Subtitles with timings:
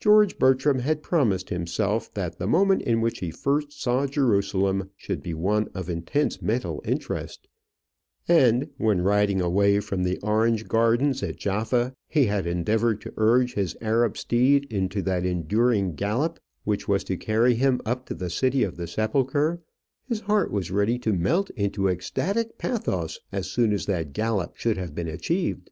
[0.00, 5.22] George Bertram had promised himself that the moment in which he first saw Jerusalem should
[5.22, 7.48] be one of intense mental interest;
[8.28, 13.54] and when, riding away from the orange gardens at Jaffa, he had endeavoured to urge
[13.54, 18.28] his Arab steed into that enduring gallop which was to carry him up to the
[18.28, 19.62] city of the sepulchre,
[20.06, 24.76] his heart was ready to melt into ecstatic pathos as soon as that gallop should
[24.76, 25.70] have been achieved.